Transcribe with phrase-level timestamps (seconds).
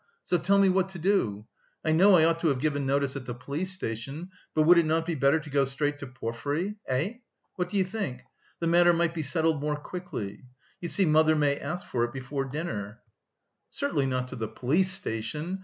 [0.23, 1.45] So tell me what to do.
[1.85, 4.85] I know I ought to have given notice at the police station, but would it
[4.87, 6.73] not be better to go straight to Porfiry?
[6.87, 7.17] Eh?
[7.55, 8.23] What do you think?
[8.59, 10.45] The matter might be settled more quickly.
[10.81, 12.99] You see, mother may ask for it before dinner."
[13.69, 15.59] "Certainly not to the police station.